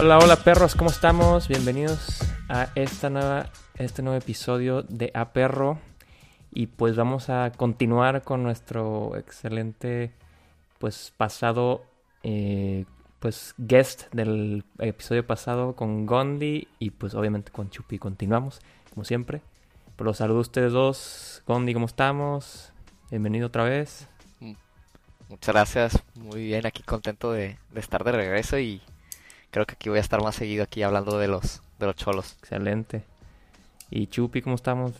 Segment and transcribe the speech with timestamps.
[0.00, 1.48] Hola, hola perros, ¿cómo estamos?
[1.48, 5.80] Bienvenidos a esta nueva, este nuevo episodio de A Perro.
[6.52, 10.12] Y pues vamos a continuar con nuestro excelente
[10.78, 11.84] pues pasado
[12.22, 12.84] eh,
[13.18, 18.60] pues guest del episodio pasado con Gondi y pues obviamente con Chupi continuamos
[18.94, 19.42] como siempre.
[19.96, 21.42] Pues los saludo a ustedes dos.
[21.44, 22.72] Gondi, ¿cómo estamos?
[23.10, 24.06] Bienvenido otra vez.
[25.28, 28.80] Muchas gracias, muy bien, aquí contento de estar de regreso y
[29.50, 32.36] creo que aquí voy a estar más seguido aquí hablando de los de los cholos.
[32.40, 33.04] Excelente.
[33.90, 34.92] Y Chupi, ¿cómo estamos?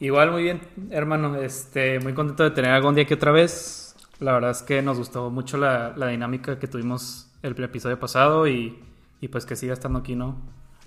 [0.00, 0.60] Igual muy bien,
[0.90, 1.36] hermano.
[1.36, 3.96] Este, muy contento de tener a Gondi aquí otra vez.
[4.20, 8.46] La verdad es que nos gustó mucho la, la dinámica que tuvimos el episodio pasado
[8.46, 8.78] y,
[9.20, 10.36] y, pues que siga estando aquí, ¿no?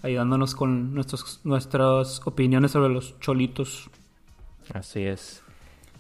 [0.04, 3.90] Ayudándonos con nuestros, nuestras opiniones sobre los cholitos.
[4.74, 5.42] Así es.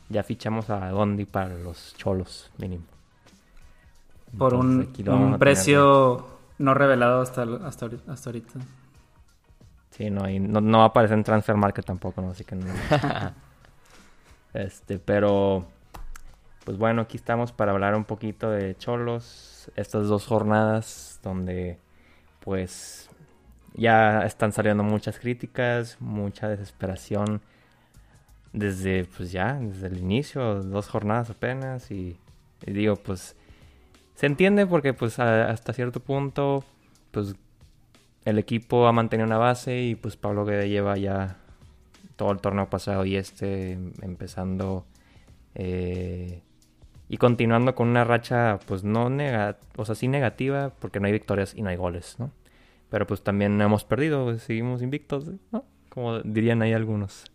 [0.09, 2.83] Ya fichamos a Gondi para los cholos, mínimo.
[4.37, 8.59] Por Entonces, un, un precio no revelado hasta, hasta, hasta ahorita.
[9.91, 12.31] Sí, no, y no, no, va a aparecer en Transfer Market tampoco, ¿no?
[12.31, 12.65] Así que no.
[14.53, 15.67] este, pero.
[16.65, 19.71] Pues bueno, aquí estamos para hablar un poquito de Cholos.
[19.75, 21.79] Estas dos jornadas donde,
[22.39, 23.09] pues,
[23.73, 27.41] ya están saliendo muchas críticas, mucha desesperación
[28.51, 31.91] desde, pues ya, desde el inicio, dos jornadas apenas.
[31.91, 32.19] Y,
[32.65, 33.35] y digo, pues,
[34.15, 36.63] se entiende porque, pues, hasta cierto punto,
[37.11, 37.35] pues,
[38.25, 41.37] el equipo ha mantenido una base y pues Pablo Guede lleva ya
[42.15, 44.85] todo el torneo pasado y este empezando
[45.53, 46.41] eh,
[47.07, 51.13] y continuando con una racha pues no negativa, o sea, sí negativa porque no hay
[51.13, 52.31] victorias y no hay goles, ¿no?
[52.89, 55.63] Pero pues también hemos perdido, seguimos invictos, ¿no?
[55.89, 57.25] Como dirían ahí algunos.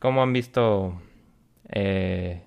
[0.00, 1.00] ¿Cómo han visto
[1.68, 2.42] eh,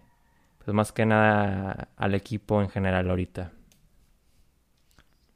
[0.66, 3.52] pues más que nada al equipo en general ahorita?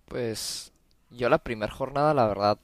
[0.06, 0.72] Pues
[1.12, 2.58] yo la primera jornada, la verdad,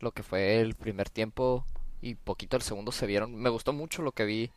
[0.00, 1.64] lo que fue el primer tiempo
[2.02, 3.34] y poquito el segundo se vieron.
[3.36, 4.50] Me gustó mucho lo que vi.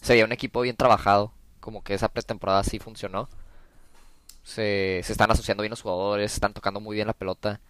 [0.00, 1.32] Se veía un equipo bien trabajado.
[1.60, 3.28] Como que esa pretemporada sí funcionó.
[4.42, 7.60] Se, se están asociando bien los jugadores, están tocando muy bien la pelota.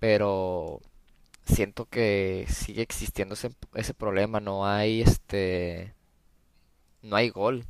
[0.00, 0.80] Pero
[1.46, 4.40] siento que sigue existiendo ese, ese problema.
[4.40, 5.94] No hay este.
[7.02, 7.64] No hay gol.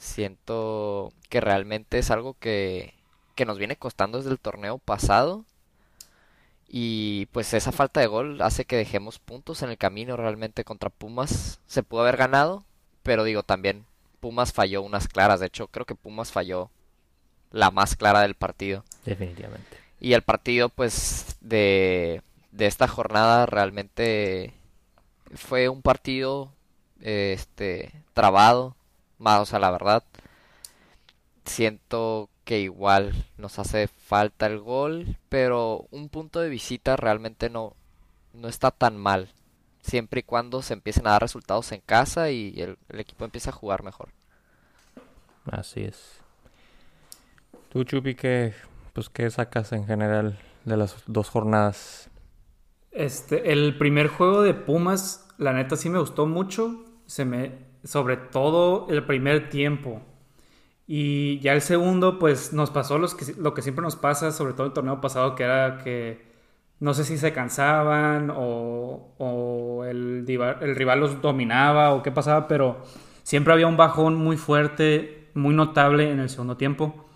[0.00, 2.94] Siento que realmente es algo que,
[3.34, 5.44] que nos viene costando desde el torneo pasado
[6.72, 10.88] y pues esa falta de gol hace que dejemos puntos en el camino realmente contra
[10.88, 11.60] Pumas.
[11.66, 12.64] Se pudo haber ganado,
[13.02, 13.84] pero digo también
[14.20, 15.40] Pumas falló unas claras.
[15.40, 16.70] De hecho, creo que Pumas falló
[17.50, 18.84] la más clara del partido.
[19.04, 19.76] Definitivamente.
[20.00, 22.22] Y el partido pues de,
[22.52, 24.54] de esta jornada realmente
[25.34, 26.52] fue un partido
[27.00, 28.76] este trabado,
[29.20, 30.02] más o sea, la verdad
[31.44, 37.74] siento que igual nos hace falta el gol, pero un punto de visita realmente no,
[38.32, 39.28] no está tan mal,
[39.82, 43.50] siempre y cuando se empiecen a dar resultados en casa y el, el equipo empieza
[43.50, 44.10] a jugar mejor.
[45.50, 46.20] Así es.
[47.70, 48.54] Tú, Chupi, ¿qué,
[48.92, 52.10] pues, ¿qué sacas en general de las dos jornadas?
[52.90, 56.84] Este, el primer juego de Pumas, la neta sí me gustó mucho.
[57.06, 60.02] Se me, sobre todo el primer tiempo.
[60.86, 64.72] Y ya el segundo, pues nos pasó lo que siempre nos pasa, sobre todo el
[64.72, 66.30] torneo pasado, que era que
[66.80, 72.48] no sé si se cansaban o, o el, el, rival los dominaba o qué pasaba,
[72.48, 72.82] pero
[73.22, 77.06] siempre había un bajón muy fuerte, muy notable en el segundo tiempo.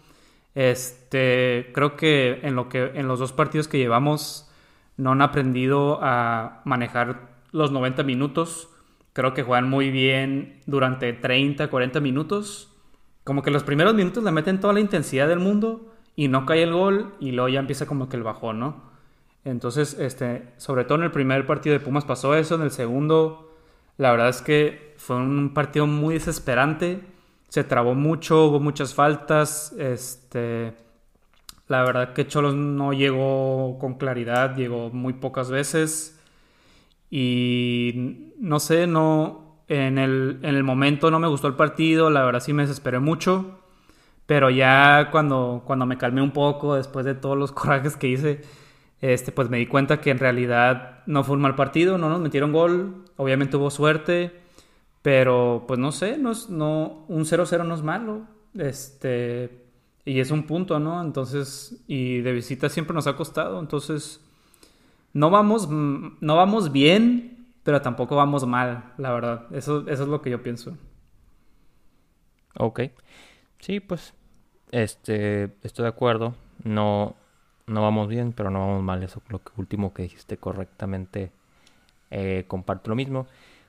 [0.54, 4.50] Este, creo que en, lo que en los dos partidos que llevamos
[4.96, 8.69] no han aprendido a manejar los 90 minutos.
[9.14, 12.75] Creo que juegan muy bien durante 30, 40 minutos
[13.25, 16.62] como que los primeros minutos le meten toda la intensidad del mundo y no cae
[16.62, 18.92] el gol y luego ya empieza como que el bajón, ¿no?
[19.44, 23.50] Entonces, este, sobre todo en el primer partido de Pumas pasó eso, en el segundo,
[23.96, 27.00] la verdad es que fue un partido muy desesperante,
[27.49, 30.75] se trabó mucho, hubo muchas faltas, este,
[31.66, 36.13] la verdad que Cholos no llegó con claridad, llegó muy pocas veces
[37.16, 42.25] y no sé, no, en el, en el momento no me gustó el partido, la
[42.25, 43.61] verdad sí me desesperé mucho.
[44.26, 48.40] Pero ya cuando, cuando me calmé un poco, después de todos los corajes que hice,
[49.00, 52.20] este, pues me di cuenta que en realidad no fue un mal partido, no nos
[52.20, 54.32] metieron gol, obviamente hubo suerte,
[55.00, 58.26] pero pues no sé, no, no un 0-0 no es malo,
[58.58, 59.69] este,
[60.05, 61.00] y es un punto, ¿no?
[61.00, 64.20] Entonces, y de visita siempre nos ha costado, entonces,
[65.14, 69.46] no vamos, no vamos bien, pero tampoco vamos mal, la verdad.
[69.52, 70.76] Eso, eso es lo que yo pienso.
[72.58, 72.81] Ok.
[73.61, 74.12] Sí, pues,
[74.72, 76.34] este, estoy de acuerdo.
[76.64, 77.14] No,
[77.66, 79.02] no vamos bien, pero no vamos mal.
[79.02, 81.32] Eso lo que último que dijiste correctamente.
[82.11, 83.26] Eh, comparto lo mismo.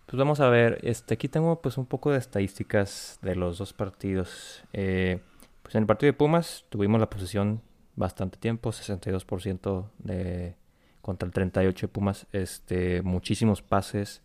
[0.07, 3.73] Pues vamos a ver, este, aquí tengo pues un poco de estadísticas de los dos
[3.73, 4.63] partidos.
[4.73, 5.19] Eh,
[5.63, 7.61] pues en el partido de Pumas tuvimos la posesión
[7.95, 10.55] bastante tiempo, 62% de
[11.05, 14.23] contra el 38 de Pumas, este, muchísimos pases,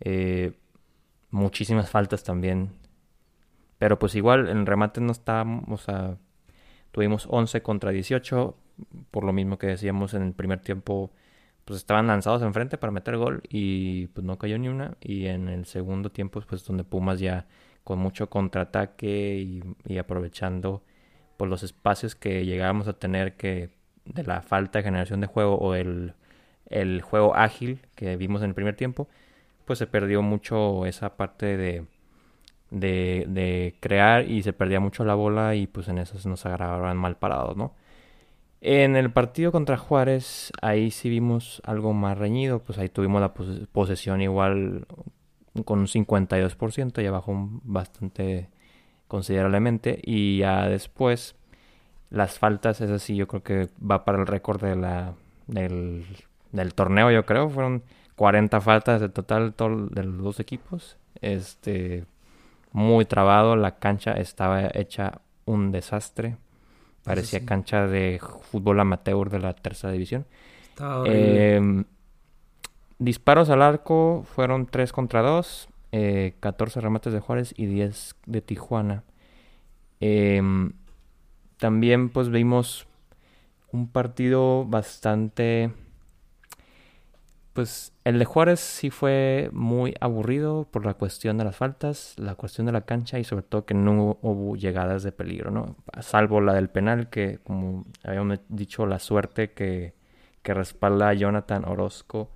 [0.00, 0.52] eh,
[1.30, 2.72] muchísimas faltas también.
[3.78, 5.86] Pero pues igual en remate no estábamos,
[6.90, 8.54] tuvimos 11 contra 18,
[9.10, 11.10] por lo mismo que decíamos en el primer tiempo,
[11.64, 14.98] pues estaban lanzados enfrente para meter gol y pues no cayó ni una.
[15.00, 17.46] Y en el segundo tiempo, pues donde Pumas ya
[17.84, 20.82] con mucho contraataque y, aprovechando
[21.38, 23.70] pues los espacios que llegábamos a tener que
[24.04, 26.14] de la falta de generación de juego o el,
[26.66, 29.08] el juego ágil que vimos en el primer tiempo,
[29.64, 31.84] pues se perdió mucho esa parte de,
[32.70, 36.44] de, de crear y se perdía mucho la bola y pues en eso se nos
[36.46, 37.74] agarraban mal parados, ¿no?
[38.64, 43.34] En el partido contra Juárez, ahí sí vimos algo más reñido, pues ahí tuvimos la
[43.34, 44.86] posesión igual
[45.64, 47.32] con un 52%, ya bajó
[47.64, 48.50] bastante
[49.08, 51.34] considerablemente, y ya después
[52.12, 55.14] las faltas, es así, yo creo que va para el récord de la,
[55.46, 56.04] del,
[56.52, 57.82] del torneo, yo creo, fueron
[58.16, 62.04] 40 faltas de total de los dos equipos, este,
[62.72, 66.36] muy trabado, la cancha estaba hecha un desastre.
[67.04, 70.24] Parecía cancha de fútbol amateur de la tercera división.
[71.04, 71.84] Em,
[72.98, 75.68] disparos al arco fueron 3 contra 2,
[76.38, 79.02] 14 eh, remates de Juárez y 10 de Tijuana.
[80.00, 80.72] Em,
[81.62, 82.88] también pues vimos
[83.70, 85.70] un partido bastante
[87.52, 92.34] pues el de Juárez sí fue muy aburrido por la cuestión de las faltas, la
[92.34, 95.76] cuestión de la cancha y sobre todo que no hubo llegadas de peligro, ¿no?
[96.00, 99.94] Salvo la del penal que, como habíamos dicho, la suerte que,
[100.42, 102.32] que respalda a Jonathan Orozco,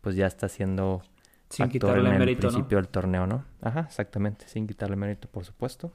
[0.00, 1.02] pues ya está siendo
[1.48, 3.46] sin quitarle en el principio del torneo, ¿no?
[3.62, 5.90] Ajá, exactamente, sin quitarle mérito, por supuesto.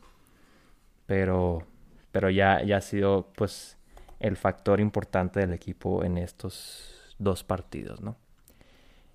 [1.06, 1.66] Pero,
[2.15, 3.77] pero ya, ya ha sido, pues,
[4.21, 8.15] el factor importante del equipo en estos dos partidos, ¿no?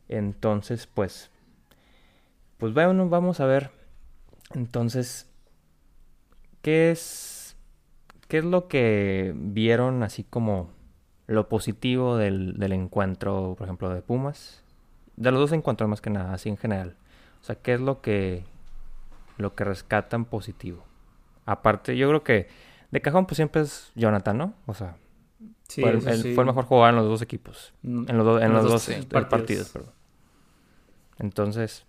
[0.07, 1.31] Entonces, pues,
[2.59, 3.71] pues bueno, vamos a ver.
[4.53, 5.33] Entonces,
[6.61, 7.57] ¿qué es,
[8.29, 10.69] qué es lo que vieron así como
[11.27, 14.63] lo positivo del, del encuentro, por ejemplo, de Pumas?
[15.17, 16.97] De los dos encuentros más que nada, así en general.
[17.41, 18.45] O sea, ¿qué es lo que,
[19.39, 20.85] lo que rescatan positivo?
[21.47, 24.55] Aparte, yo creo que de cajón pues siempre es Jonathan, ¿no?
[24.67, 24.97] O sea,
[25.69, 27.73] fue, el, mejor jugador en los dos equipos.
[27.83, 29.29] En los, en los, dos, partidos.
[29.29, 29.93] partidos perdón.
[31.19, 31.85] Entonces,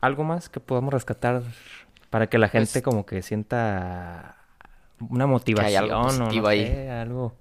[0.00, 1.42] algo más que podamos rescatar
[2.10, 4.36] para que la pues gente como que sienta
[4.98, 6.88] una motivación o no ahí.
[6.88, 7.34] algo.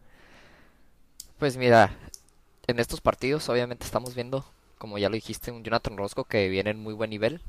[1.37, 1.91] Pues mira,
[2.67, 4.45] en estos partidos obviamente estamos viendo,
[4.77, 7.41] como ya lo dijiste, un Jonathan Rosco que viene en muy buen nivel.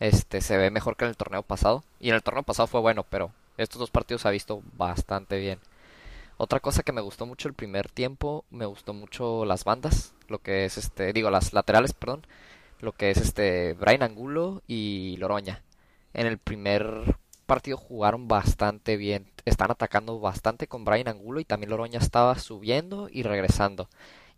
[0.00, 1.84] Este se ve mejor que en el torneo pasado.
[2.00, 5.60] Y en el torneo pasado fue bueno, pero estos dos partidos ha visto bastante bien.
[6.36, 10.40] Otra cosa que me gustó mucho el primer tiempo, me gustó mucho las bandas, lo
[10.40, 12.26] que es este, digo, las laterales, perdón,
[12.80, 15.62] lo que es este Brian Angulo y Loroña.
[16.12, 21.70] En el primer partido jugaron bastante bien, están atacando bastante con Brian Angulo y también
[21.70, 23.88] Loroña estaba subiendo y regresando.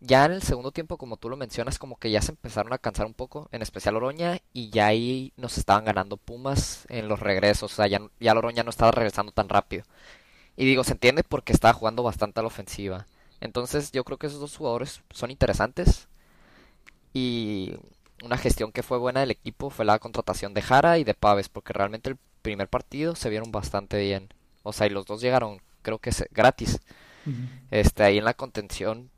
[0.01, 2.79] Ya en el segundo tiempo, como tú lo mencionas, como que ya se empezaron a
[2.79, 7.21] cansar un poco, en especial Oroña, y ya ahí nos estaban ganando Pumas en los
[7.21, 9.85] regresos, o sea, ya, ya Loroña no estaba regresando tan rápido.
[10.57, 13.07] Y digo, se entiende porque estaba jugando bastante a la ofensiva.
[13.41, 16.09] Entonces yo creo que esos dos jugadores son interesantes.
[17.13, 17.75] Y
[18.23, 21.49] una gestión que fue buena del equipo fue la contratación de Jara y de Paves,
[21.49, 24.29] porque realmente el primer partido se vieron bastante bien.
[24.63, 26.81] O sea, y los dos llegaron, creo que gratis.
[27.71, 29.11] Este, ahí en la contención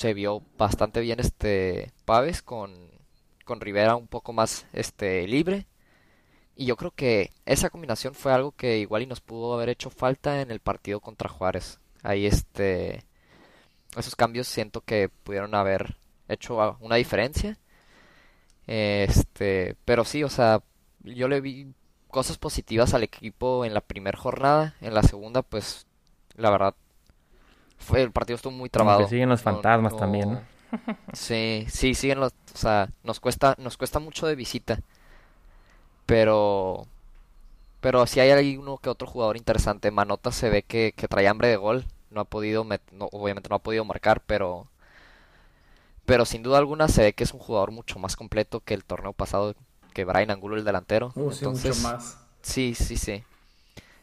[0.00, 2.74] se vio bastante bien este Paves con,
[3.44, 5.66] con Rivera un poco más este libre
[6.56, 9.90] y yo creo que esa combinación fue algo que igual y nos pudo haber hecho
[9.90, 11.80] falta en el partido contra Juárez.
[12.02, 13.04] Ahí este
[13.94, 15.96] esos cambios siento que pudieron haber
[16.28, 17.58] hecho una diferencia.
[18.66, 20.62] Este, pero sí, o sea,
[21.00, 21.74] yo le vi
[22.08, 25.86] cosas positivas al equipo en la primera jornada, en la segunda pues
[26.36, 26.74] la verdad
[27.80, 29.08] fue el partido estuvo muy trabado.
[29.08, 30.40] siguen los fantasmas también,
[31.12, 34.78] Sí, sí, siguen los, o sea, nos cuesta nos cuesta mucho de visita.
[36.06, 36.86] Pero
[37.80, 39.90] pero si hay uno que otro jugador interesante.
[39.90, 41.86] Manota se ve que, trae hambre de gol.
[42.10, 42.66] No ha podido,
[43.12, 44.66] obviamente no ha podido marcar, pero
[46.04, 48.84] pero sin duda alguna se ve que es un jugador mucho más completo que el
[48.84, 49.54] torneo pasado,
[49.94, 51.12] que Brian Angulo, el delantero.
[51.14, 52.18] Uh, Entonces, sí, mucho más.
[52.42, 53.22] Sí, sí, sí.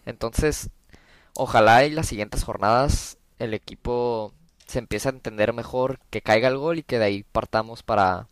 [0.06, 0.70] Entonces,
[1.36, 4.34] ojalá en las siguientes jornadas el equipo
[4.66, 8.28] se empieza a entender mejor, que caiga el gol y que de ahí partamos para,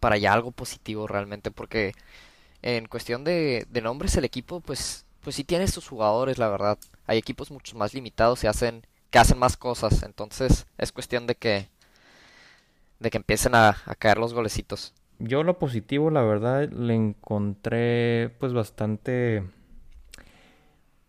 [0.00, 1.92] para ya algo positivo realmente, porque
[2.62, 6.78] en cuestión de, de nombres el equipo pues, pues sí tiene sus jugadores, la verdad.
[7.06, 11.36] Hay equipos mucho más limitados y hacen, que hacen más cosas, entonces es cuestión de
[11.36, 11.68] que,
[12.98, 14.92] de que empiecen a, a caer los golecitos.
[15.18, 19.44] Yo lo positivo, la verdad, le encontré pues bastante...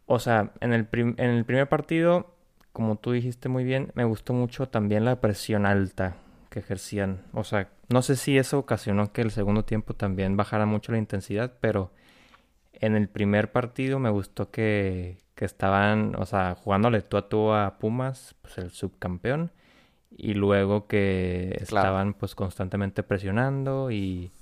[0.06, 2.35] O sea, en el, en el primer partido
[2.76, 6.18] como tú dijiste muy bien, me gustó mucho también la presión alta
[6.50, 7.22] que ejercían.
[7.32, 10.98] O sea, no sé si eso ocasionó que el segundo tiempo también bajara mucho la
[10.98, 11.94] intensidad, pero
[12.74, 17.54] en el primer partido me gustó que, que estaban, o sea, jugándole tú a tú
[17.54, 19.52] a Pumas, pues el subcampeón,
[20.12, 24.34] y luego que estaban pues constantemente presionando y,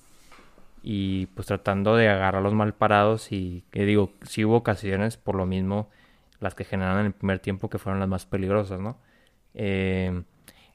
[0.82, 5.36] y pues tratando de agarrar los mal parados y que digo, si hubo ocasiones por
[5.36, 5.92] lo mismo
[6.44, 8.98] las que generaron en el primer tiempo que fueron las más peligrosas, ¿no?
[9.54, 10.24] Eh,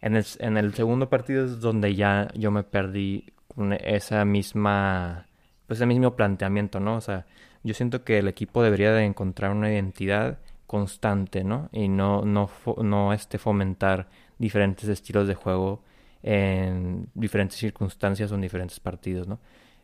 [0.00, 5.26] en, el, segundo partido es donde ya yo me perdí con esa misma,
[5.66, 6.96] pues ese mismo planteamiento, ¿no?
[6.96, 7.26] O sea,
[7.64, 11.68] yo siento que el equipo debería de encontrar una identidad constante, ¿no?
[11.72, 12.50] Y no, no,
[12.82, 14.08] no este, fomentar
[14.38, 15.82] diferentes estilos de juego
[16.22, 19.40] en diferentes circunstancias o en diferentes partidos, ¿no?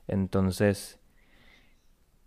[0.08, 0.98] Entonces,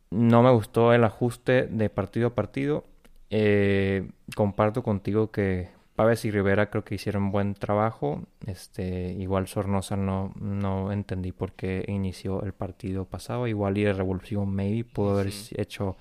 [0.09, 2.85] no me gustó el ajuste de partido a partido
[3.29, 8.21] eh, comparto contigo que Pávez y Rivera creo que hicieron buen trabajo.
[8.45, 13.47] Este, igual Sornosa no, no entendí por qué inició el partido pasado.
[13.47, 15.97] Igual y de Revolución maybe pudo haber hecho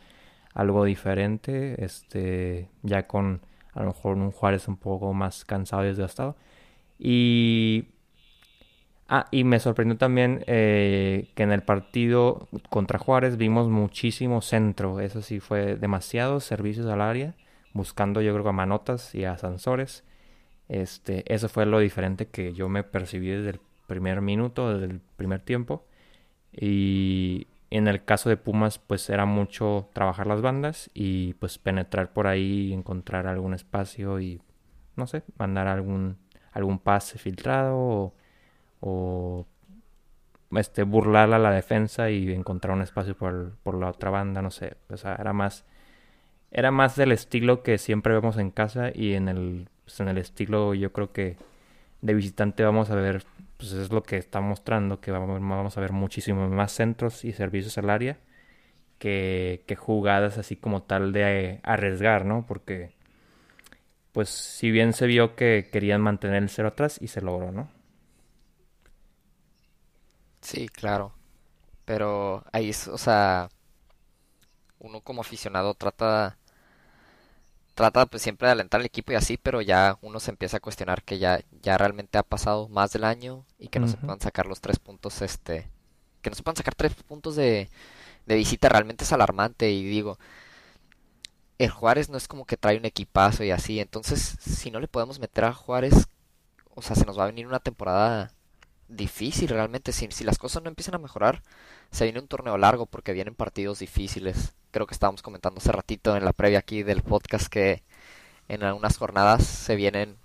[0.52, 1.82] algo diferente.
[1.82, 3.40] Este, ya con
[3.72, 6.36] a lo mejor un Juárez un poco más cansado y desgastado.
[6.98, 7.86] Y
[9.08, 15.00] Ah, y me sorprendió también eh, que en el partido contra Juárez vimos muchísimo centro.
[15.00, 17.34] Eso sí fue demasiados servicios al área,
[17.72, 20.02] buscando yo creo a manotas y a Sansores.
[20.68, 25.00] Este, eso fue lo diferente que yo me percibí desde el primer minuto, desde el
[25.16, 25.84] primer tiempo.
[26.52, 32.12] Y en el caso de Pumas, pues era mucho trabajar las bandas y pues penetrar
[32.12, 34.40] por ahí, encontrar algún espacio y
[34.96, 36.18] no sé, mandar algún
[36.52, 38.14] algún pase filtrado o
[38.80, 39.46] o
[40.54, 44.50] este, burlar a la defensa y encontrar un espacio por, por la otra banda, no
[44.50, 44.76] sé.
[44.88, 45.64] O sea, era más,
[46.50, 50.18] era más del estilo que siempre vemos en casa y en el, pues, en el
[50.18, 51.36] estilo yo creo que
[52.02, 53.24] de visitante vamos a ver,
[53.56, 57.78] pues es lo que está mostrando, que vamos, a ver muchísimo más centros y servicios
[57.78, 58.18] al área
[58.98, 62.46] que, que jugadas así como tal de arriesgar, ¿no?
[62.46, 62.92] Porque,
[64.12, 67.75] pues si bien se vio que querían mantener el cero atrás y se logró, ¿no?
[70.46, 71.12] Sí, claro.
[71.86, 73.48] Pero ahí, o sea,
[74.78, 76.38] uno como aficionado trata,
[77.74, 80.60] trata pues siempre de alentar al equipo y así, pero ya uno se empieza a
[80.60, 84.20] cuestionar que ya, ya realmente ha pasado más del año y que no se puedan
[84.20, 85.68] sacar los tres puntos, este,
[86.22, 87.70] que no se puedan sacar tres puntos de,
[88.26, 88.68] de visita.
[88.70, 90.18] Realmente es alarmante y digo,
[91.58, 94.88] el Juárez no es como que trae un equipazo y así, entonces si no le
[94.88, 96.08] podemos meter a Juárez,
[96.74, 98.32] o sea, se nos va a venir una temporada
[98.88, 99.92] difícil realmente.
[99.92, 101.42] Si, si las cosas no empiezan a mejorar,
[101.90, 104.54] se viene un torneo largo porque vienen partidos difíciles.
[104.70, 107.82] Creo que estábamos comentando hace ratito en la previa aquí del podcast que
[108.48, 110.16] en algunas jornadas se vienen...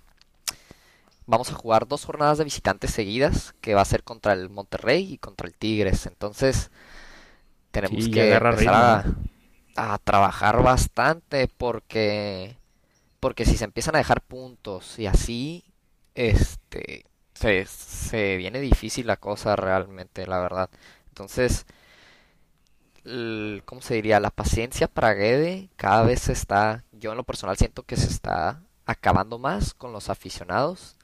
[1.26, 5.14] Vamos a jugar dos jornadas de visitantes seguidas, que va a ser contra el Monterrey
[5.14, 6.06] y contra el Tigres.
[6.06, 6.70] Entonces,
[7.70, 12.56] tenemos que empezar a, a trabajar bastante porque
[13.20, 15.64] porque si se empiezan a dejar puntos y así
[16.16, 17.06] este
[17.66, 20.70] se, viene difícil la cosa realmente, la verdad.
[21.08, 21.66] Entonces,
[23.64, 24.20] ¿cómo se diría?
[24.20, 28.08] La paciencia para Guede cada vez se está, yo en lo personal siento que se
[28.08, 30.96] está acabando más con los aficionados.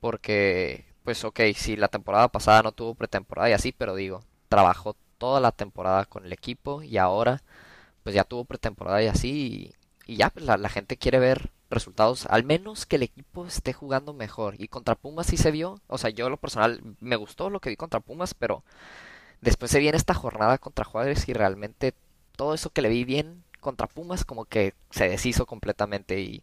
[0.00, 4.96] Porque, pues ok, si la temporada pasada no tuvo pretemporada y así, pero digo, trabajó
[5.18, 7.42] toda la temporada con el equipo y ahora
[8.02, 9.74] pues ya tuvo pretemporada y así
[10.06, 13.72] y, ya pues la, la gente quiere ver resultados, al menos que el equipo esté
[13.72, 14.54] jugando mejor.
[14.58, 17.70] Y contra Pumas sí se vio, o sea, yo lo personal me gustó lo que
[17.70, 18.64] vi contra Pumas, pero
[19.40, 21.94] después se viene esta jornada contra Juárez y realmente
[22.36, 26.42] todo eso que le vi bien contra Pumas como que se deshizo completamente y,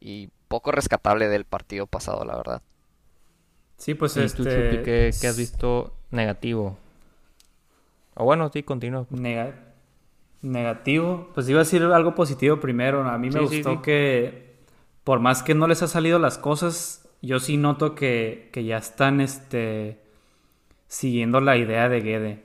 [0.00, 2.62] y poco rescatable del partido pasado, la verdad.
[3.76, 4.82] Sí, pues este...
[4.82, 6.76] ¿qué, has visto negativo?
[8.14, 9.06] O bueno, sí, continúa.
[10.42, 11.30] negativo.
[11.34, 13.08] Pues iba a decir algo positivo primero.
[13.08, 14.49] A mí me gustó que
[15.04, 19.20] por más que no les ha salido las cosas, yo sí noto que, ya están
[19.20, 20.00] este,
[20.88, 22.44] siguiendo la idea de Gede.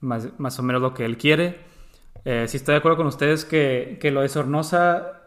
[0.00, 1.58] Más, más o menos lo que él quiere.
[2.24, 5.22] Eh, sí estoy de acuerdo con ustedes que, que lo de Sornosa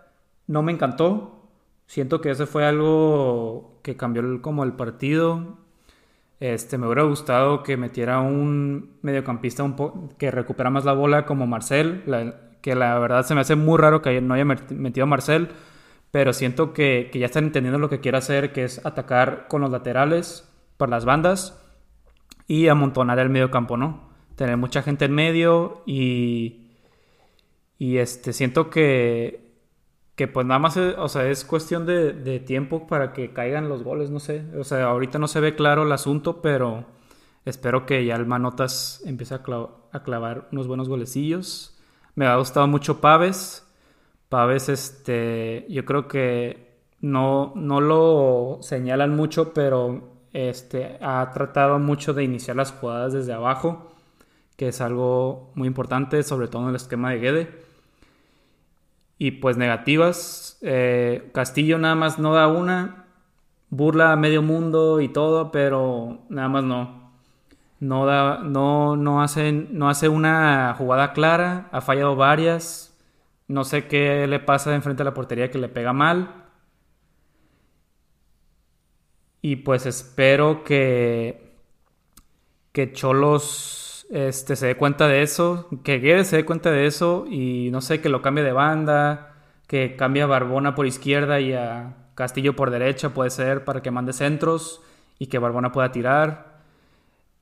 [0.47, 1.49] no me encantó.
[1.87, 5.57] Siento que ese fue algo que cambió como el partido.
[6.39, 11.47] Este, me hubiera gustado que metiera un mediocampista un que recupera más la bola como
[11.47, 12.03] Marcel,
[12.61, 15.49] que la verdad se me hace muy raro que no haya metido a Marcel,
[16.11, 19.61] pero siento que, que, ya están entendiendo lo que quiere hacer, que es atacar con
[19.61, 21.61] los laterales, por las bandas
[22.47, 24.09] y amontonar el mediocampo, ¿no?
[24.35, 26.69] Tener mucha gente en medio y,
[27.77, 29.49] y este, siento que,
[30.15, 34.09] que pues nada más, o sea, es cuestión de, tiempo para que caigan los goles,
[34.09, 34.45] no sé.
[34.57, 36.85] O sea, ahorita no se ve claro el asunto, pero
[37.45, 41.77] espero que ya el Manotas empiece a clavar unos buenos golecillos.
[42.15, 43.65] Me ha gustado mucho Paves.
[44.29, 46.69] Paves, este, yo creo que
[47.01, 53.33] no, no lo señalan mucho, pero este, ha tratado mucho de iniciar las jugadas desde
[53.33, 53.91] abajo,
[54.55, 57.69] que es algo muy importante, sobre todo en el esquema de Guede.
[59.17, 63.05] Y pues negativas, eh, Castillo nada más no da una,
[63.69, 66.99] burla a medio mundo y todo, pero nada más no.
[67.79, 72.88] No, da, no, no, hace, no hace una jugada clara, ha fallado varias.
[73.49, 76.45] No sé qué le pasa enfrente a la portería que le pega mal.
[79.41, 81.55] Y pues espero que,
[82.71, 87.25] que Cholos este, se dé cuenta de eso, que Guedes se dé cuenta de eso
[87.27, 89.33] y no sé, que lo cambie de banda,
[89.67, 93.91] que cambie a Barbona por izquierda y a Castillo por derecha, puede ser, para que
[93.91, 94.81] mande centros
[95.17, 96.59] y que Barbona pueda tirar.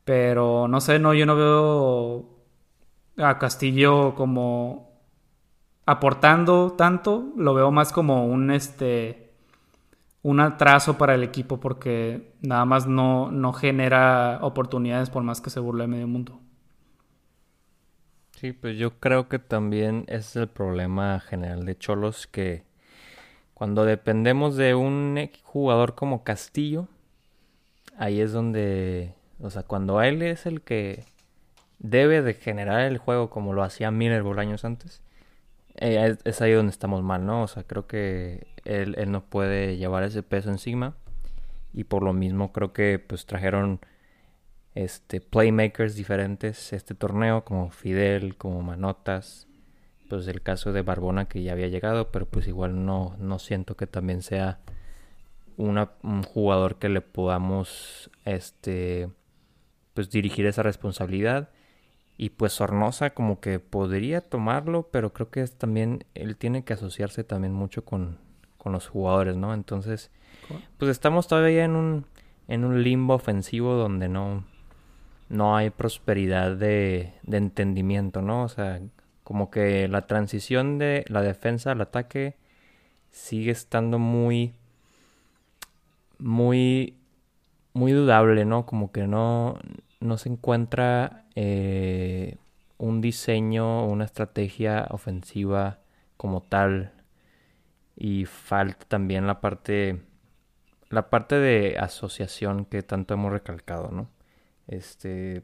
[0.06, 2.30] Pero no sé, no, yo no veo
[3.18, 4.87] a Castillo como
[5.88, 9.32] aportando tanto, lo veo más como un este
[10.22, 15.50] un atraso para el equipo porque nada más no, no genera oportunidades por más que
[15.50, 16.42] se burle de medio mundo.
[18.31, 22.64] Sí, pues yo creo que también es el problema general de Cholos que
[23.53, 26.90] cuando dependemos de un jugador como Castillo,
[27.98, 31.05] ahí es donde, o sea, cuando él es el que
[31.79, 35.01] debe de generar el juego como lo hacía Miller años antes,
[35.77, 37.44] eh, es, ahí donde estamos mal, ¿no?
[37.44, 40.96] O sea, creo que él, él no puede llevar ese peso encima
[41.74, 43.79] y por lo mismo creo que pues trajeron
[44.75, 49.48] este, playmakers diferentes este torneo, como Fidel, como Manotas,
[50.07, 53.75] pues el caso de Barbona que ya había llegado, pero pues igual no, no siento
[53.75, 54.59] que también sea
[55.57, 59.09] un jugador que le podamos este
[59.96, 61.50] pues dirigir esa responsabilidad
[62.18, 66.74] y pues Sornosa como que podría tomarlo pero creo que es también él tiene que
[66.74, 68.18] asociarse también mucho con,
[68.58, 70.12] con los jugadores no entonces
[70.77, 72.06] pues estamos todavía en un
[72.48, 74.44] en un limbo ofensivo donde no
[75.30, 78.44] no hay prosperidad de, de entendimiento, ¿no?
[78.44, 78.82] O sea,
[79.24, 82.36] como que la transición de la defensa al ataque
[83.12, 84.53] sigue estando muy,
[86.20, 86.98] muy,
[87.74, 88.66] muy dudable, ¿no?
[88.66, 89.60] Como que no,
[90.00, 92.38] no se encuentra eh,
[92.77, 95.79] un diseño, una estrategia ofensiva
[96.18, 96.94] como tal.
[97.96, 100.01] Y falta también la parte,
[100.90, 104.10] la parte de asociación que tanto hemos recalcado, ¿no?
[104.68, 105.44] Este,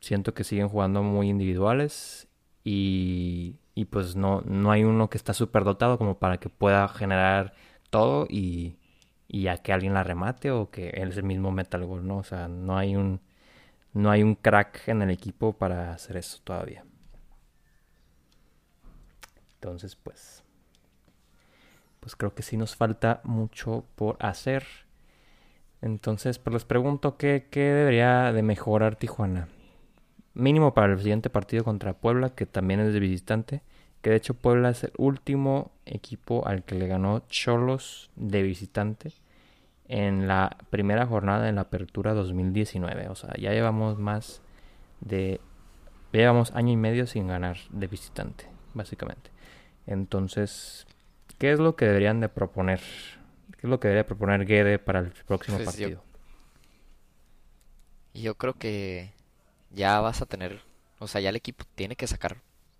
[0.00, 2.28] siento que siguen jugando muy individuales
[2.64, 6.86] y, y pues no, no hay uno que está súper dotado como para que pueda
[6.88, 7.54] generar
[7.90, 8.76] todo y,
[9.28, 12.18] y a que alguien la remate o que él el mismo metal gol, ¿no?
[12.18, 13.20] O sea, no hay un
[13.92, 16.84] no hay un crack en el equipo para hacer eso todavía.
[19.54, 20.42] Entonces, pues
[22.02, 24.64] pues creo que sí nos falta mucho por hacer.
[25.80, 29.46] Entonces, pues les pregunto qué, debería de mejorar Tijuana.
[30.34, 33.62] Mínimo para el siguiente partido contra Puebla, que también es de visitante.
[34.00, 39.12] Que de hecho Puebla es el último equipo al que le ganó Cholos de visitante
[39.92, 43.10] en la primera jornada en la apertura 2019.
[43.10, 44.40] O sea, ya llevamos más
[45.00, 45.38] de...
[46.12, 49.30] llevamos año y medio sin ganar de visitante, básicamente.
[49.86, 50.86] Entonces,
[51.36, 52.80] ¿qué es lo que deberían de proponer?
[53.58, 56.02] ¿Qué es lo que debería proponer Guede para el próximo pues partido?
[58.14, 59.12] Yo, creo que
[59.72, 60.62] ya vas a tener,
[61.00, 62.38] o sea, ya el equipo tiene que sacar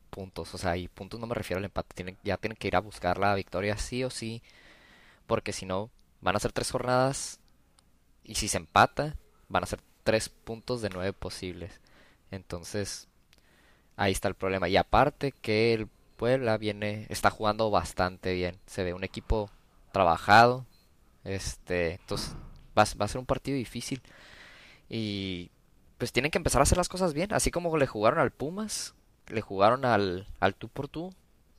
[0.08, 2.76] puntos, o sea, y puntos no me refiero al empate, tienen, ya tienen que ir
[2.76, 4.42] a buscar la victoria sí o sí,
[5.26, 5.90] porque si no,
[6.22, 7.40] van a ser tres jornadas
[8.24, 9.16] y si se empata,
[9.48, 11.80] van a ser tres puntos de nueve posibles.
[12.30, 13.08] Entonces,
[13.96, 14.68] ahí está el problema.
[14.68, 18.58] Y aparte que el Puebla viene, está jugando bastante bien.
[18.66, 19.50] Se ve un equipo
[19.92, 20.64] trabajado,
[21.24, 22.34] este, entonces
[22.78, 24.00] va, a ser un partido difícil.
[24.88, 25.50] Y
[25.98, 27.32] pues tienen que empezar a hacer las cosas bien.
[27.32, 28.94] Así como le jugaron al Pumas,
[29.28, 31.12] le jugaron al, al tú por tú.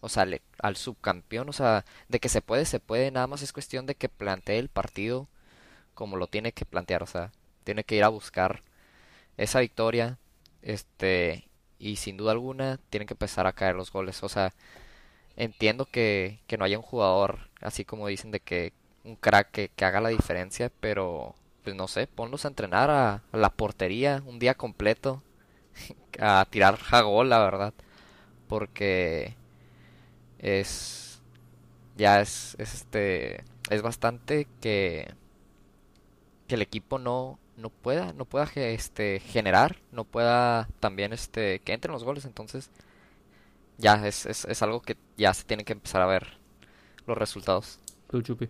[0.04, 0.28] O sea,
[0.60, 3.96] al subcampeón, o sea, de que se puede, se puede, nada más es cuestión de
[3.96, 5.30] que plantee el partido
[5.94, 7.32] como lo tiene que plantear, o sea,
[7.64, 8.64] tiene que ir a buscar
[9.38, 10.20] esa victoria,
[10.62, 11.48] este,
[11.80, 14.54] y sin duda alguna tienen que empezar a caer los goles, o sea,
[15.38, 18.74] entiendo que, que no haya un jugador, así como dicen, de que
[19.06, 23.24] un crack que, que haga la diferencia, pero, pues no sé, ponlos a entrenar a,
[23.32, 25.24] la portería un día completo,
[26.20, 27.74] a tirar jagol, la verdad,
[28.50, 29.36] porque
[30.44, 31.22] es
[31.96, 35.10] ya es, es este es bastante que
[36.48, 41.74] que el equipo no no pueda no pueda este generar no pueda también este que
[41.74, 42.26] entren los goles.
[42.26, 42.70] Entonces
[43.78, 46.38] ya es, es, es algo que ya se tiene que empezar a ver
[47.08, 47.80] los resultados.
[48.10, 48.50] Tú chupi.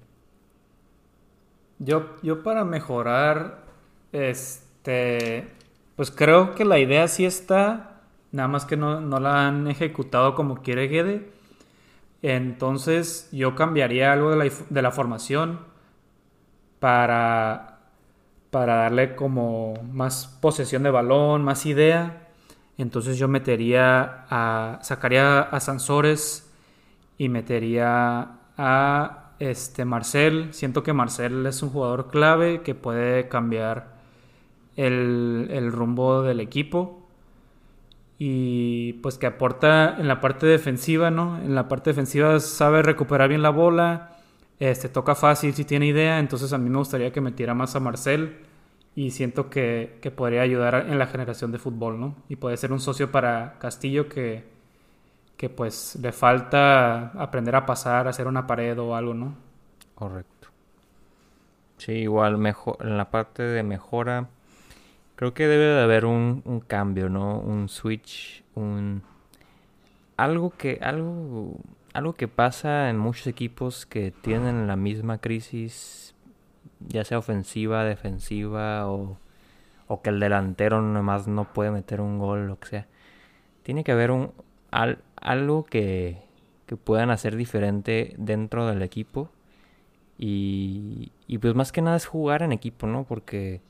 [1.78, 3.66] Yo yo para mejorar
[4.12, 5.48] este
[5.96, 8.02] pues creo que la idea sí está
[8.32, 11.43] nada más que no, no la han ejecutado como quiere Gede
[12.24, 15.60] entonces yo cambiaría algo de la, formación
[16.80, 17.80] para,
[18.50, 22.30] para darle como más posesión de balón, más idea.
[22.78, 26.50] Entonces yo metería a, sacaría a Sansores
[27.18, 30.54] y metería a este Marcel.
[30.54, 33.98] Siento que Marcel es un jugador clave que puede cambiar
[34.78, 37.03] el, el rumbo del equipo
[38.26, 41.42] y pues que aporta en la parte defensiva, ¿no?
[41.42, 44.16] En la parte defensiva sabe recuperar bien la bola,
[44.62, 47.82] este toca fácil si tiene idea, entonces a mí me gustaría que metiera más a
[47.82, 48.38] Marcel
[48.96, 52.16] y siento que, que podría ayudar en la generación de fútbol, ¿no?
[52.30, 54.46] Y puede ser un socio para Castillo que,
[55.36, 59.36] que pues le falta aprender a pasar, hacer una pared o algo, ¿no?
[59.96, 60.48] Correcto.
[61.78, 64.30] Sí, igual mejor, en la parte de mejora
[65.24, 67.40] Creo que debe de haber un, cambio, ¿no?
[67.40, 69.04] Un switch, un
[70.18, 71.62] algo que algo
[71.94, 76.14] algo que pasa en muchos equipos que tienen la misma crisis,
[76.86, 79.18] ya sea ofensiva, defensiva o,
[79.88, 82.88] o que el delantero nomás no puede meter un gol, lo que sea.
[83.62, 84.34] Tiene que haber un
[84.72, 86.18] algo que,
[86.66, 89.30] que puedan hacer diferente dentro del equipo
[90.18, 93.06] y, y pues más que nada es jugar en equipo, ¿no?
[93.06, 93.62] Porque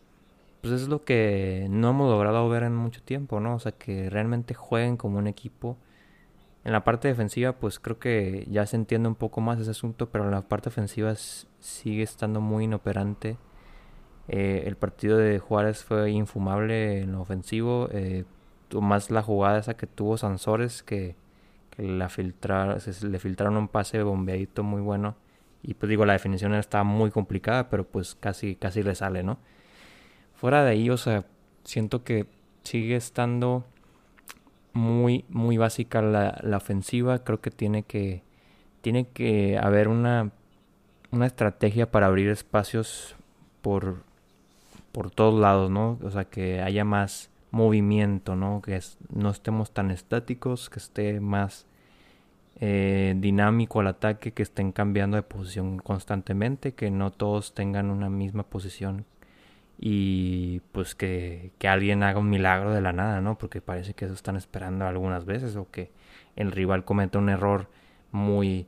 [0.63, 3.55] pues es lo que no hemos logrado ver en mucho tiempo, ¿no?
[3.55, 5.77] O sea, que realmente jueguen como un equipo.
[6.63, 10.09] En la parte defensiva, pues creo que ya se entiende un poco más ese asunto,
[10.09, 13.37] pero en la parte ofensiva sigue estando muy inoperante.
[14.29, 17.89] Eh, el partido de Juárez fue infumable en lo ofensivo.
[17.91, 18.23] Eh,
[18.71, 21.17] más la jugada esa que tuvo Sansores, que,
[21.71, 25.17] que la filtrar, se, le filtraron un pase bombeadito muy bueno.
[25.61, 29.39] Y pues digo, la definición estaba muy complicada, pero pues casi, casi le sale, ¿no?
[30.43, 31.23] Fuera de ahí, o sea,
[31.63, 32.25] siento que
[32.63, 33.63] sigue estando
[34.73, 37.23] muy, muy básica la, la ofensiva.
[37.23, 38.23] Creo que tiene que,
[38.81, 40.31] tiene que haber una,
[41.11, 43.15] una estrategia para abrir espacios
[43.61, 44.03] por,
[44.91, 45.97] por todos lados, ¿no?
[46.03, 48.61] O sea, que haya más movimiento, ¿no?
[48.61, 48.77] Que
[49.13, 51.67] no estemos tan estáticos, que esté más
[52.59, 58.09] eh, dinámico al ataque, que estén cambiando de posición constantemente, que no todos tengan una
[58.09, 59.05] misma posición
[59.79, 63.37] y pues que, que, alguien haga un milagro de la nada, ¿no?
[63.37, 65.91] Porque parece que eso están esperando algunas veces o que
[66.35, 67.69] el rival cometa un error
[68.11, 68.67] muy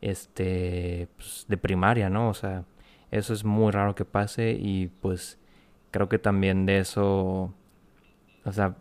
[0.00, 2.28] este pues, de primaria, ¿no?
[2.28, 2.64] O sea,
[3.10, 5.38] eso es muy raro que pase y pues
[5.90, 7.54] creo que también de eso
[8.44, 8.74] o sea,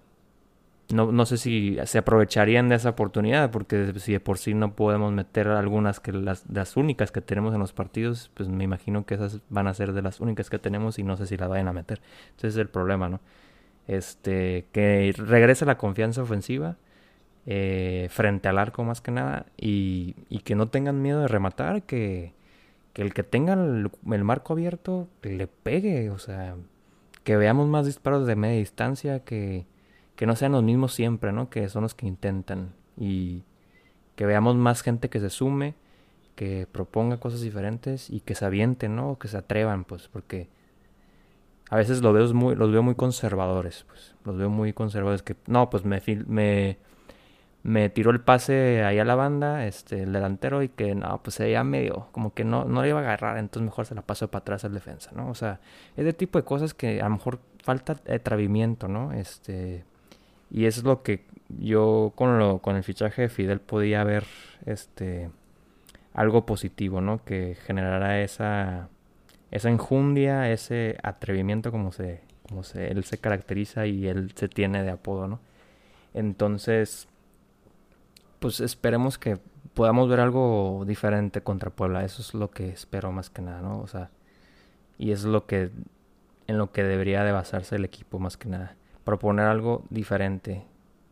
[0.94, 4.76] no, no sé si se aprovecharían de esa oportunidad, porque si de por sí no
[4.76, 9.06] podemos meter algunas que las, las únicas que tenemos en los partidos, pues me imagino
[9.06, 11.50] que esas van a ser de las únicas que tenemos y no sé si las
[11.50, 12.02] vayan a meter.
[12.32, 13.20] Entonces es el problema, ¿no?
[13.88, 16.78] Este, que regrese la confianza ofensiva
[17.46, 21.84] eh, frente al arco más que nada y, y, que no tengan miedo de rematar,
[21.84, 22.34] que,
[22.94, 26.56] que el que tenga el, el marco abierto le pegue, o sea,
[27.24, 29.66] que veamos más disparos de media distancia, que
[30.22, 31.50] que no sean los mismos siempre, ¿no?
[31.50, 33.42] Que son los que intentan y
[34.16, 35.74] que veamos más gente que se sume,
[36.36, 39.18] que proponga cosas diferentes y que se avienten, ¿no?
[39.18, 40.48] Que se atrevan, pues, porque
[41.72, 45.36] a veces los veo muy, los veo muy conservadores, pues, los veo muy conservadores que,
[45.48, 46.78] no, pues me, me,
[47.64, 51.40] me tiró el pase ahí a la banda, este, el delantero y que, no, pues
[51.40, 54.30] veía medio, como que no, no le iba a agarrar, entonces mejor se la paso
[54.30, 55.32] para atrás al defensa, ¿no?
[55.32, 55.62] O sea,
[55.98, 59.14] es de tipo de cosas que a lo mejor falta atrevimiento, ¿no?
[59.14, 59.84] Este,
[60.52, 61.26] y eso es lo que
[61.60, 64.26] yo con, lo, con el fichaje de Fidel podía ver
[64.66, 65.30] este,
[66.14, 67.24] algo positivo, ¿no?
[67.24, 68.90] Que generara esa,
[69.52, 74.84] esa enjundia, ese atrevimiento como, se, como se, él se caracteriza y él se tiene
[74.84, 75.40] de apodo, ¿no?
[76.14, 77.08] Entonces,
[78.40, 79.38] pues esperemos que
[79.74, 82.04] podamos ver algo diferente contra Puebla.
[82.04, 83.80] Eso es lo que espero más que nada, ¿no?
[83.80, 84.10] O sea,
[84.98, 85.72] y es lo que
[86.48, 88.76] en lo que debería de basarse el equipo más que nada.
[89.04, 90.66] Proponer algo diferente.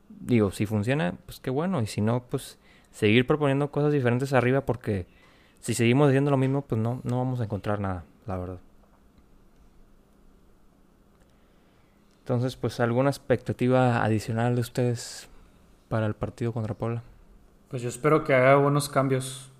[0.10, 1.82] Digo, si funciona, pues qué bueno.
[1.82, 2.58] Y si no, pues
[2.92, 5.08] seguir proponiendo cosas diferentes arriba porque
[5.60, 8.60] si seguimos haciendo lo mismo, pues no, no vamos a encontrar nada, la verdad.
[12.22, 15.28] Entonces, pues alguna expectativa adicional de ustedes
[15.88, 17.02] para el partido contra Puebla.
[17.70, 19.52] Pues yo espero que haga buenos cambios.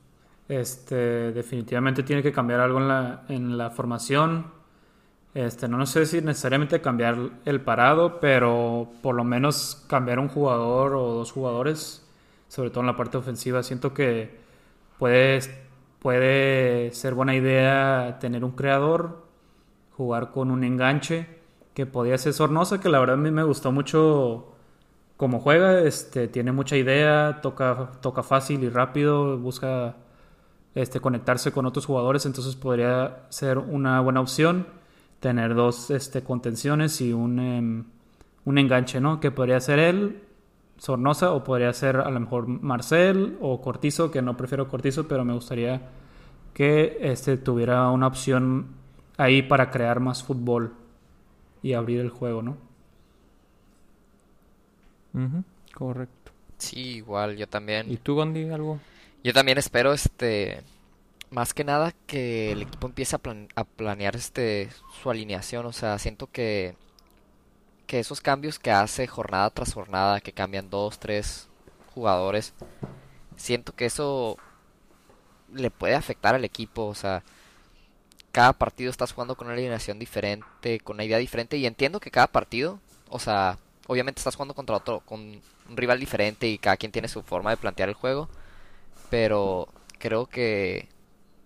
[0.48, 4.52] Este, definitivamente tiene que cambiar algo en la, en la formación.
[5.34, 10.96] Este, no sé si necesariamente cambiar el parado, pero por lo menos cambiar un jugador
[10.96, 12.04] o dos jugadores,
[12.48, 13.62] sobre todo en la parte ofensiva.
[13.62, 14.40] Siento que
[14.98, 15.40] puede,
[16.00, 19.28] puede ser buena idea tener un creador,
[19.92, 21.28] jugar con un enganche,
[21.76, 24.56] que podía ser Sornosa, que la verdad a mí me gustó mucho
[25.16, 29.98] como juega, este, tiene mucha idea, toca, toca fácil y rápido, busca
[30.76, 34.79] este, conectarse con otros jugadores, entonces podría ser una buena opción
[35.20, 37.84] tener dos este, contenciones y un, em,
[38.46, 39.20] un enganche, ¿no?
[39.20, 40.24] Que podría ser él,
[40.78, 45.26] Sornosa, o podría ser a lo mejor Marcel o Cortizo, que no prefiero Cortizo, pero
[45.26, 45.82] me gustaría
[46.54, 48.68] que este, tuviera una opción
[49.18, 50.74] ahí para crear más fútbol
[51.62, 52.58] y abrir el juego, ¿no?
[55.74, 56.32] correcto.
[56.58, 57.92] Sí, igual, yo también.
[57.92, 58.80] ¿Y tú, Gondi, algo?
[59.24, 60.62] Yo también espero, este,
[61.32, 64.70] más que nada que el equipo empiece a, planear, este,
[65.02, 65.66] su alineación.
[65.66, 66.76] O sea, siento que,
[67.88, 71.48] que esos cambios que hace jornada tras jornada, que cambian dos, tres
[71.94, 72.54] jugadores,
[73.36, 74.38] siento que eso
[75.54, 76.86] le puede afectar al equipo.
[76.86, 77.24] O sea,
[78.32, 81.58] cada partido estás jugando con una alineación diferente, con una idea diferente.
[81.58, 86.00] Y entiendo que cada partido, o sea, obviamente estás jugando contra otro, con un rival
[86.00, 88.30] diferente y cada quien tiene su forma de plantear el juego.
[89.10, 89.68] Pero
[90.00, 90.88] creo que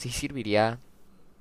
[0.10, 0.80] sí serviría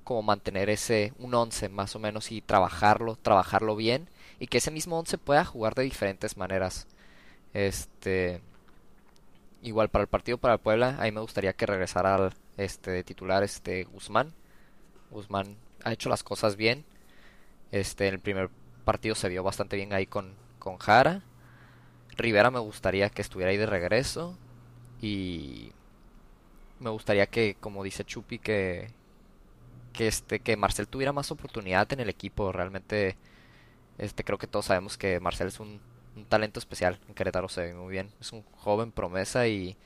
[0.04, 4.70] como mantener ese un 11 más o menos y trabajarlo, trabajarlo bien y que ese
[4.70, 6.86] mismo 11 pueda jugar de diferentes maneras.
[7.54, 8.40] Este
[9.62, 13.42] igual para el partido para el Puebla, ahí me gustaría que regresara al este titular
[13.42, 14.32] este Guzmán.
[15.10, 16.84] Guzmán ha hecho las cosas bien.
[17.70, 18.50] Este en el primer
[18.84, 21.22] partido se vio bastante bien ahí con con Jara.
[22.16, 24.36] Rivera me gustaría que estuviera ahí de regreso.
[25.00, 25.72] Y
[26.82, 28.90] me gustaría que, como dice Chupi, que,
[29.92, 32.52] que este, que Marcel tuviera más oportunidad en el equipo.
[32.52, 33.16] Realmente,
[33.98, 35.80] este, creo que todos sabemos que Marcel es un,
[36.16, 36.98] un talento especial.
[37.08, 38.10] En Querétaro se ve muy bien.
[38.20, 39.76] Es un joven promesa y,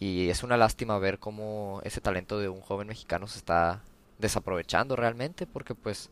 [0.00, 3.82] y es una lástima ver cómo ese talento de un joven mexicano se está
[4.18, 5.46] desaprovechando realmente.
[5.46, 6.10] Porque pues,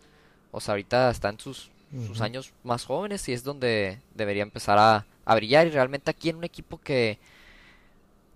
[0.51, 1.71] o sea, ahorita está en sus
[2.07, 6.29] sus años más jóvenes y es donde debería empezar a, a, brillar y realmente aquí
[6.29, 7.19] en un equipo que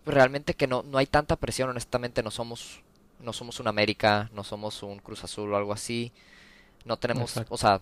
[0.07, 2.83] realmente que no, no hay tanta presión honestamente no somos
[3.21, 6.13] no somos un América no somos un Cruz Azul o algo así.
[6.85, 7.81] No tenemos o sea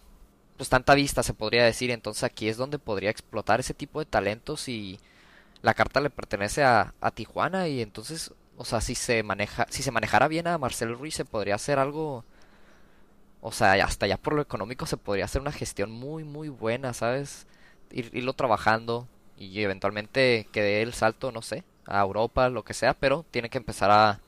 [0.56, 4.06] pues tanta vista se podría decir entonces aquí es donde podría explotar ese tipo de
[4.06, 5.00] talentos y
[5.62, 9.82] la carta le pertenece a, a Tijuana y entonces o sea si se maneja si
[9.82, 12.24] se manejara bien a Marcelo Ruiz se podría hacer algo
[13.42, 16.94] o sea, hasta ya por lo económico se podría hacer una gestión muy, muy buena,
[16.94, 17.46] ¿sabes?
[17.90, 22.74] Ir, irlo trabajando y eventualmente que dé el salto, no sé, a Europa, lo que
[22.74, 24.20] sea, pero tiene que empezar a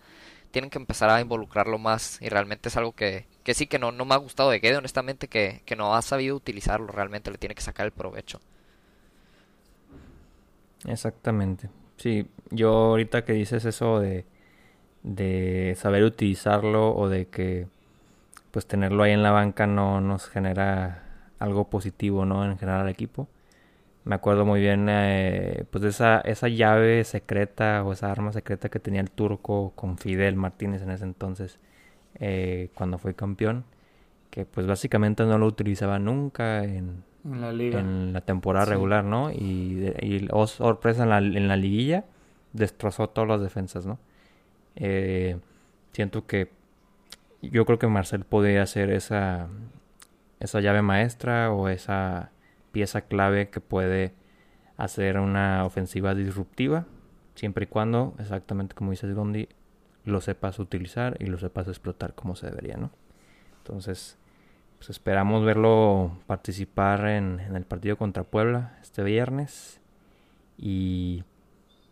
[0.53, 3.93] tienen que empezar a involucrarlo más y realmente es algo que, que sí que no,
[3.93, 7.39] no me ha gustado de Gede, honestamente, que, que no ha sabido utilizarlo, realmente le
[7.39, 8.41] tiene que sacar el provecho.
[10.87, 11.71] Exactamente.
[11.97, 14.27] Sí, yo ahorita que dices eso de,
[15.03, 17.69] de saber utilizarlo o de que
[18.51, 21.05] pues tenerlo ahí en la banca no nos genera
[21.39, 22.45] algo positivo, ¿no?
[22.45, 23.29] En general al equipo.
[24.05, 28.69] Me acuerdo muy bien, eh, pues de esa, esa llave secreta o esa arma secreta
[28.69, 31.59] que tenía el turco con Fidel Martínez en ese entonces,
[32.17, 33.65] eh, cuando fue campeón,
[34.31, 37.81] que pues básicamente no lo utilizaba nunca en, la liga.
[37.81, 39.31] En la temporada regular, ¿no?
[39.31, 42.05] Y, y oh, sorpresa en la, en la liguilla,
[42.53, 43.99] destrozó todas las defensas, ¿no?
[44.77, 45.39] Eh,
[45.93, 46.51] siento que
[47.41, 49.49] yo creo que Marcel podría hacer esa,
[50.41, 52.31] esa llave maestra o esa
[52.75, 54.13] pieza clave que puede
[54.77, 56.87] hacer una ofensiva disruptiva,
[57.37, 59.49] siempre y cuando, exactamente como dice Gondi,
[60.05, 62.91] lo sepas utilizar y lo sepas explotar como se debería, ¿no?
[63.59, 64.19] Entonces,
[64.79, 69.81] pues esperamos verlo participar en, en el partido contra Puebla este viernes
[70.59, 71.23] y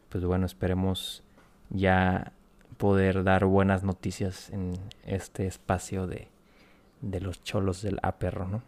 [0.08, 1.22] pues bueno, esperemos
[1.70, 2.32] ya
[2.76, 4.72] poder dar buenas noticias en
[5.06, 6.28] este espacio de,
[7.02, 8.62] de los cholos del aperro, ¿no?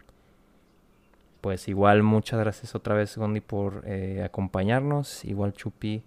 [1.44, 6.02] Pues igual muchas gracias otra vez Gondi por eh, acompañarnos, igual Chupi,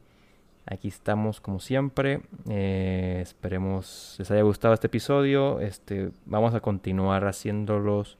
[0.65, 2.21] Aquí estamos como siempre.
[2.49, 5.59] Eh, esperemos les haya gustado este episodio.
[5.59, 8.17] Este, vamos a continuar haciéndolos.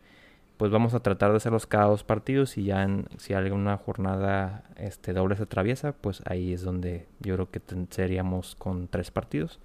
[0.58, 4.64] Pues vamos a tratar de hacerlos cada dos partidos y ya en, si alguna jornada
[4.76, 9.60] este, doble se atraviesa, pues ahí es donde yo creo que seríamos con tres partidos.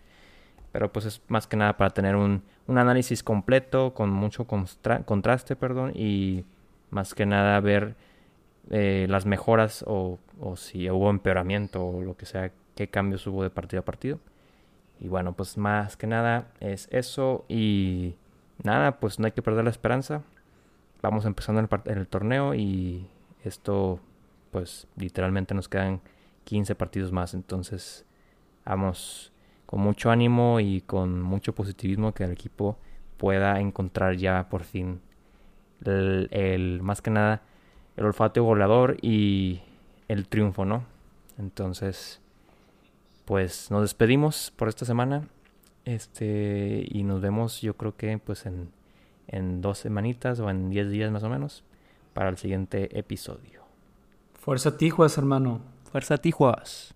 [0.72, 5.54] Pero pues es más que nada para tener un, un análisis completo con mucho contraste,
[5.54, 6.46] perdón, y
[6.92, 7.96] más que nada ver
[8.70, 10.18] eh, las mejoras o,
[10.56, 14.20] si hubo empeoramiento o lo que sea qué cambios hubo de partido a partido.
[15.00, 18.14] Y bueno, pues más que nada es eso y
[18.62, 20.22] nada, pues no hay que perder la esperanza.
[21.00, 23.08] Vamos empezando el, el torneo y
[23.42, 23.98] esto
[24.52, 26.00] pues literalmente nos quedan
[26.44, 27.34] 15 partidos más.
[27.34, 28.04] Entonces
[28.64, 29.32] vamos
[29.66, 32.76] con mucho ánimo y con mucho positivismo que el equipo
[33.16, 35.00] pueda encontrar ya por fin
[35.84, 37.42] el, el más que nada
[37.96, 39.60] el olfato goleador y
[40.08, 40.84] el triunfo, ¿no?
[41.38, 42.20] Entonces
[43.24, 45.28] pues nos despedimos por esta semana.
[45.84, 48.70] Este, y nos vemos yo creo que pues en,
[49.26, 51.64] en dos semanitas o en diez días más o menos
[52.14, 53.62] para el siguiente episodio.
[54.34, 55.60] Fuerza Tijuas, hermano.
[55.90, 56.94] Fuerza Tijuas.